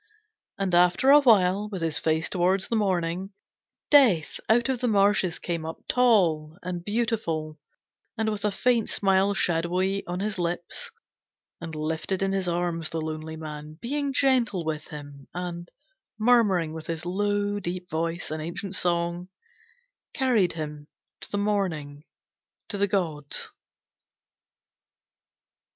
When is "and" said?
0.57-0.73, 6.63-6.83, 8.17-8.29, 11.61-11.75, 15.35-15.69